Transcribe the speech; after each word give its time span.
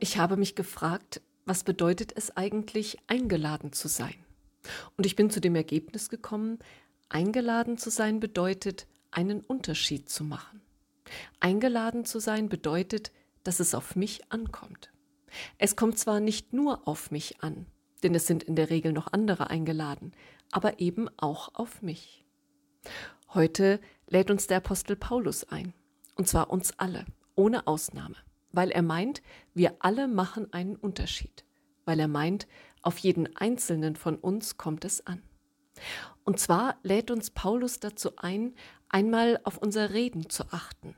Ich 0.00 0.18
habe 0.18 0.36
mich 0.36 0.54
gefragt, 0.54 1.22
was 1.46 1.64
bedeutet 1.64 2.12
es 2.16 2.36
eigentlich, 2.36 2.98
eingeladen 3.06 3.72
zu 3.72 3.88
sein? 3.88 4.14
Und 4.96 5.06
ich 5.06 5.16
bin 5.16 5.30
zu 5.30 5.40
dem 5.40 5.54
Ergebnis 5.54 6.08
gekommen, 6.08 6.58
eingeladen 7.08 7.78
zu 7.78 7.90
sein 7.90 8.20
bedeutet, 8.20 8.86
einen 9.10 9.40
Unterschied 9.40 10.10
zu 10.10 10.24
machen. 10.24 10.60
Eingeladen 11.40 12.04
zu 12.04 12.20
sein 12.20 12.48
bedeutet, 12.48 13.12
dass 13.44 13.60
es 13.60 13.74
auf 13.74 13.96
mich 13.96 14.30
ankommt. 14.30 14.90
Es 15.58 15.76
kommt 15.76 15.98
zwar 15.98 16.20
nicht 16.20 16.52
nur 16.52 16.86
auf 16.86 17.10
mich 17.10 17.42
an, 17.42 17.66
denn 18.02 18.14
es 18.14 18.26
sind 18.26 18.42
in 18.42 18.56
der 18.56 18.70
Regel 18.70 18.92
noch 18.92 19.12
andere 19.12 19.50
eingeladen, 19.50 20.12
aber 20.50 20.80
eben 20.80 21.08
auch 21.16 21.54
auf 21.54 21.82
mich. 21.82 22.24
Heute 23.32 23.80
lädt 24.08 24.30
uns 24.30 24.46
der 24.46 24.58
Apostel 24.58 24.96
Paulus 24.96 25.44
ein, 25.44 25.72
und 26.16 26.28
zwar 26.28 26.50
uns 26.50 26.78
alle, 26.78 27.04
ohne 27.34 27.66
Ausnahme, 27.66 28.16
weil 28.52 28.70
er 28.70 28.82
meint, 28.82 29.22
wir 29.54 29.76
alle 29.80 30.08
machen 30.08 30.52
einen 30.52 30.76
Unterschied, 30.76 31.44
weil 31.84 32.00
er 32.00 32.08
meint, 32.08 32.46
auf 32.82 32.98
jeden 32.98 33.36
einzelnen 33.36 33.96
von 33.96 34.16
uns 34.16 34.56
kommt 34.56 34.84
es 34.84 35.06
an. 35.06 35.22
Und 36.24 36.38
zwar 36.38 36.76
lädt 36.82 37.10
uns 37.10 37.30
Paulus 37.30 37.80
dazu 37.80 38.16
ein, 38.16 38.54
einmal 38.88 39.40
auf 39.44 39.58
unser 39.58 39.92
Reden 39.92 40.28
zu 40.28 40.44
achten. 40.50 40.94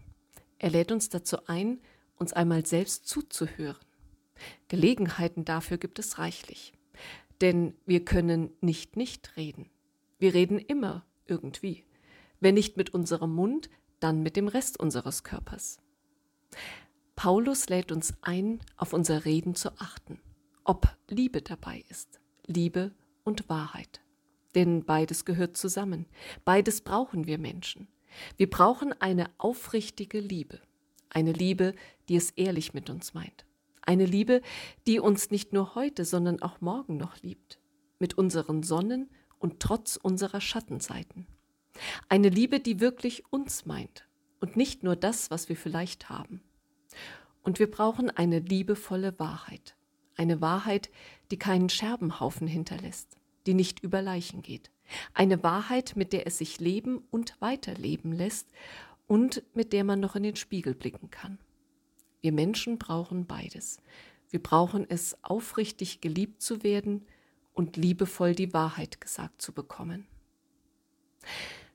Er 0.59 0.71
lädt 0.71 0.93
uns 0.93 1.09
dazu 1.09 1.47
ein, 1.47 1.81
uns 2.17 2.33
einmal 2.33 2.67
selbst 2.67 3.07
zuzuhören. 3.07 3.77
Gelegenheiten 4.69 5.45
dafür 5.45 5.79
gibt 5.79 5.99
es 5.99 6.19
reichlich. 6.19 6.73
Denn 7.41 7.75
wir 7.87 8.05
können 8.05 8.51
nicht 8.61 8.97
nicht 8.97 9.37
reden. 9.37 9.71
Wir 10.19 10.35
reden 10.35 10.59
immer 10.59 11.05
irgendwie. 11.27 11.85
Wenn 12.41 12.55
nicht 12.55 12.77
mit 12.77 12.95
unserem 12.95 13.35
Mund, 13.35 13.69
dann 14.05 14.23
mit 14.23 14.37
dem 14.37 14.49
Rest 14.49 14.79
unseres 14.79 15.25
Körpers. 15.25 15.79
Paulus 17.17 17.71
lädt 17.71 17.91
uns 17.91 18.13
ein, 18.21 18.61
auf 18.77 18.93
unser 18.93 19.25
Reden 19.25 19.55
zu 19.55 19.71
achten, 19.79 20.21
ob 20.63 20.95
Liebe 21.09 21.41
dabei 21.41 21.83
ist, 21.89 22.21
Liebe 22.47 22.93
und 23.25 23.49
Wahrheit. 23.49 24.03
Denn 24.55 24.85
beides 24.85 25.25
gehört 25.25 25.57
zusammen, 25.57 26.05
beides 26.45 26.83
brauchen 26.83 27.27
wir 27.27 27.39
Menschen. 27.39 27.89
Wir 28.37 28.51
brauchen 28.51 28.93
eine 29.01 29.31
aufrichtige 29.39 30.21
Liebe, 30.21 30.61
eine 31.09 31.33
Liebe, 31.33 31.75
die 32.11 32.17
es 32.17 32.31
ehrlich 32.33 32.75
mit 32.75 32.91
uns 32.91 33.15
meint. 33.15 33.47
Eine 33.81 34.05
Liebe, 34.05 34.43
die 34.87 35.01
uns 35.01 35.31
nicht 35.31 35.55
nur 35.55 35.75
heute, 35.75 36.05
sondern 36.05 36.43
auch 36.43 36.61
morgen 36.61 36.99
noch 36.99 37.23
liebt, 37.23 37.59
mit 37.99 38.19
unseren 38.19 38.63
Sonnen 38.65 39.09
und 39.39 39.61
trotz 39.61 39.97
unserer 39.97 40.43
Schattenseiten. 40.43 41.27
Eine 42.09 42.29
Liebe, 42.29 42.61
die 42.61 42.81
wirklich 42.81 43.25
uns 43.33 43.67
meint 43.67 44.07
und 44.41 44.57
nicht 44.57 44.83
nur 44.83 44.97
das, 44.97 45.31
was 45.31 45.49
wir 45.49 45.57
vielleicht 45.57 46.09
haben. 46.09 46.43
Und 47.43 47.59
wir 47.59 47.71
brauchen 47.71 48.11
eine 48.11 48.39
liebevolle 48.39 49.19
Wahrheit, 49.19 49.77
eine 50.17 50.41
Wahrheit, 50.41 50.91
die 51.31 51.39
keinen 51.39 51.69
Scherbenhaufen 51.69 52.47
hinterlässt, 52.47 53.19
die 53.47 53.55
nicht 53.55 53.81
über 53.81 54.01
Leichen 54.01 54.43
geht, 54.43 54.71
eine 55.13 55.43
Wahrheit, 55.43 55.95
mit 55.97 56.13
der 56.13 56.27
es 56.27 56.39
sich 56.39 56.61
leben 56.61 57.03
und 57.11 57.41
weiterleben 57.41 58.13
lässt 58.13 58.49
und 59.07 59.43
mit 59.55 59.73
der 59.73 59.85
man 59.85 60.01
noch 60.01 60.17
in 60.17 60.23
den 60.23 60.37
Spiegel 60.37 60.75
blicken 60.75 61.11
kann. 61.11 61.39
Wir 62.21 62.33
Menschen 62.33 62.79
brauchen 62.79 63.27
beides. 63.27 63.79
Wir 64.31 64.43
brauchen 64.43 64.87
es, 64.89 65.17
aufrichtig 65.23 66.01
geliebt 66.01 66.43
zu 66.43 66.63
werden 66.63 67.07
und 67.53 67.77
liebevoll 67.77 68.35
die 68.35 68.53
Wahrheit 68.53 69.01
gesagt 69.01 69.43
zu 69.43 69.53
bekommen. 69.53 70.07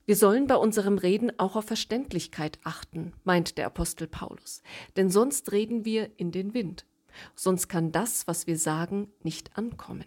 Wir 0.09 0.15
sollen 0.15 0.47
bei 0.47 0.55
unserem 0.55 0.97
Reden 0.97 1.37
auch 1.37 1.55
auf 1.55 1.65
Verständlichkeit 1.65 2.57
achten, 2.63 3.13
meint 3.25 3.59
der 3.59 3.67
Apostel 3.67 4.07
Paulus, 4.07 4.63
denn 4.95 5.11
sonst 5.11 5.51
reden 5.51 5.85
wir 5.85 6.09
in 6.17 6.31
den 6.31 6.55
Wind, 6.55 6.87
sonst 7.35 7.67
kann 7.67 7.91
das, 7.91 8.25
was 8.25 8.47
wir 8.47 8.57
sagen, 8.57 9.09
nicht 9.21 9.55
ankommen. 9.55 10.05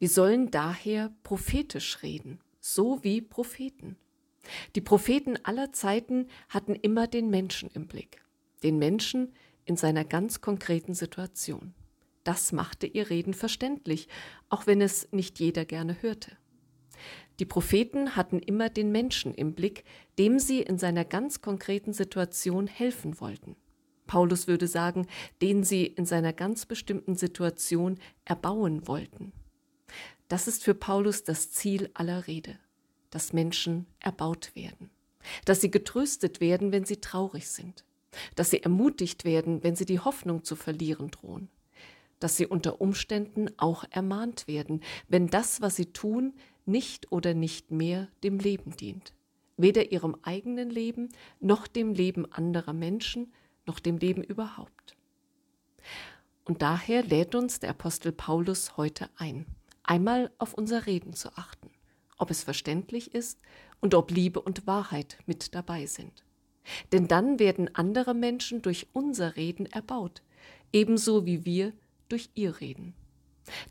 Wir 0.00 0.08
sollen 0.08 0.50
daher 0.50 1.14
prophetisch 1.22 2.02
reden, 2.02 2.40
so 2.58 3.04
wie 3.04 3.20
Propheten. 3.20 3.96
Die 4.74 4.80
Propheten 4.80 5.38
aller 5.44 5.72
Zeiten 5.72 6.26
hatten 6.48 6.74
immer 6.74 7.06
den 7.06 7.30
Menschen 7.30 7.70
im 7.72 7.86
Blick, 7.86 8.20
den 8.64 8.80
Menschen 8.80 9.32
in 9.64 9.76
seiner 9.76 10.04
ganz 10.04 10.40
konkreten 10.40 10.94
Situation. 10.94 11.72
Das 12.24 12.50
machte 12.50 12.88
ihr 12.88 13.10
Reden 13.10 13.34
verständlich, 13.34 14.08
auch 14.48 14.66
wenn 14.66 14.80
es 14.80 15.12
nicht 15.12 15.38
jeder 15.38 15.64
gerne 15.64 16.02
hörte. 16.02 16.36
Die 17.38 17.44
Propheten 17.44 18.16
hatten 18.16 18.38
immer 18.38 18.68
den 18.68 18.92
Menschen 18.92 19.34
im 19.34 19.54
Blick, 19.54 19.84
dem 20.18 20.38
sie 20.38 20.60
in 20.62 20.78
seiner 20.78 21.04
ganz 21.04 21.40
konkreten 21.40 21.92
Situation 21.92 22.66
helfen 22.66 23.20
wollten. 23.20 23.56
Paulus 24.06 24.46
würde 24.46 24.66
sagen, 24.66 25.06
den 25.42 25.64
sie 25.64 25.86
in 25.86 26.06
seiner 26.06 26.32
ganz 26.32 26.66
bestimmten 26.66 27.16
Situation 27.16 27.98
erbauen 28.24 28.86
wollten. 28.86 29.32
Das 30.28 30.46
ist 30.46 30.62
für 30.62 30.74
Paulus 30.74 31.24
das 31.24 31.52
Ziel 31.52 31.90
aller 31.94 32.26
Rede 32.26 32.58
dass 33.14 33.32
Menschen 33.32 33.86
erbaut 34.00 34.50
werden, 34.56 34.90
dass 35.44 35.60
sie 35.60 35.70
getröstet 35.70 36.40
werden, 36.40 36.72
wenn 36.72 36.84
sie 36.84 36.96
traurig 36.96 37.48
sind, 37.48 37.84
dass 38.34 38.50
sie 38.50 38.60
ermutigt 38.60 39.24
werden, 39.24 39.62
wenn 39.62 39.76
sie 39.76 39.84
die 39.84 40.00
Hoffnung 40.00 40.42
zu 40.42 40.56
verlieren 40.56 41.12
drohen, 41.12 41.48
dass 42.18 42.36
sie 42.36 42.46
unter 42.46 42.80
Umständen 42.80 43.50
auch 43.56 43.84
ermahnt 43.90 44.48
werden, 44.48 44.82
wenn 45.08 45.28
das, 45.28 45.60
was 45.60 45.76
sie 45.76 45.92
tun, 45.92 46.34
nicht 46.66 47.12
oder 47.12 47.34
nicht 47.34 47.70
mehr 47.70 48.08
dem 48.22 48.38
Leben 48.38 48.76
dient, 48.76 49.12
weder 49.56 49.92
ihrem 49.92 50.16
eigenen 50.22 50.70
Leben 50.70 51.08
noch 51.40 51.66
dem 51.66 51.94
Leben 51.94 52.30
anderer 52.32 52.72
Menschen 52.72 53.32
noch 53.66 53.78
dem 53.78 53.98
Leben 53.98 54.22
überhaupt. 54.22 54.96
Und 56.44 56.62
daher 56.62 57.02
lädt 57.02 57.34
uns 57.34 57.60
der 57.60 57.70
Apostel 57.70 58.12
Paulus 58.12 58.76
heute 58.76 59.08
ein, 59.16 59.46
einmal 59.82 60.30
auf 60.38 60.54
unser 60.54 60.86
Reden 60.86 61.14
zu 61.14 61.30
achten 61.36 61.70
ob 62.18 62.30
es 62.30 62.42
verständlich 62.42 63.14
ist 63.14 63.38
und 63.80 63.94
ob 63.94 64.10
Liebe 64.10 64.40
und 64.40 64.66
Wahrheit 64.66 65.18
mit 65.26 65.54
dabei 65.54 65.86
sind. 65.86 66.24
Denn 66.92 67.08
dann 67.08 67.38
werden 67.38 67.74
andere 67.74 68.14
Menschen 68.14 68.62
durch 68.62 68.86
unser 68.92 69.36
Reden 69.36 69.66
erbaut, 69.66 70.22
ebenso 70.72 71.26
wie 71.26 71.44
wir 71.44 71.72
durch 72.08 72.30
ihr 72.34 72.60
Reden. 72.60 72.94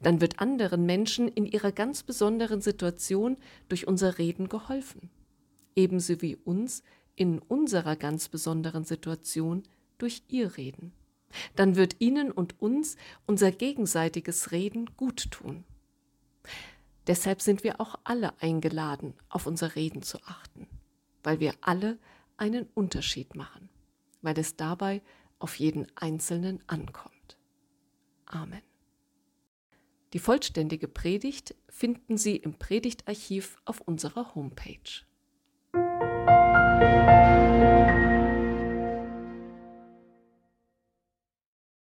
Dann 0.02 0.22
wird 0.22 0.40
anderen 0.40 0.86
Menschen 0.86 1.28
in 1.28 1.46
ihrer 1.46 1.72
ganz 1.72 2.04
besonderen 2.04 2.62
Situation 2.62 3.38
durch 3.70 3.88
unser 3.88 4.18
Reden 4.18 4.50
geholfen, 4.50 5.10
ebenso 5.76 6.22
wie 6.22 6.36
uns 6.36 6.84
in 7.16 7.40
unserer 7.40 7.96
ganz 7.96 8.30
besonderen 8.30 8.84
Situation 8.84 9.64
durch 9.98 10.24
ihr 10.28 10.58
Reden. 10.58 10.94
Dann 11.56 11.76
wird 11.76 11.96
ihnen 12.00 12.32
und 12.32 12.62
uns 12.62 12.96
unser 13.26 13.52
gegenseitiges 13.52 14.52
Reden 14.52 14.90
gut 14.98 15.32
tun. 15.32 15.64
Deshalb 17.08 17.42
sind 17.42 17.64
wir 17.64 17.82
auch 17.82 17.96
alle 18.04 18.40
eingeladen, 18.42 19.14
auf 19.30 19.46
unser 19.46 19.76
Reden 19.76 20.04
zu 20.04 20.20
achten, 20.24 20.68
weil 21.24 21.40
wir 21.40 21.54
alle 21.62 21.98
einen 22.38 22.68
Unterschied 22.74 23.36
machen, 23.36 23.70
weil 24.22 24.38
es 24.40 24.56
dabei 24.56 25.02
auf 25.40 25.56
jeden 25.60 25.88
Einzelnen 25.96 26.64
ankommt. 26.68 27.38
Amen. 28.26 28.62
Die 30.14 30.20
vollständige 30.20 30.88
Predigt 30.88 31.56
finden 31.68 32.18
Sie 32.18 32.36
im 32.36 32.54
Predigtarchiv 32.54 33.58
auf 33.66 33.82
unserer 33.82 34.36
Homepage. 34.36 35.04